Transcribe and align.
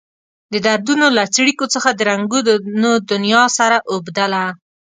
د 0.53 0.55
دردونو 0.67 1.05
له 1.17 1.23
څړیکو 1.35 1.65
څخه 1.73 1.89
د 1.93 1.99
رنګونو 2.09 2.91
دنيا 3.11 3.43
سره 3.57 3.77
اوبدله. 3.91 4.43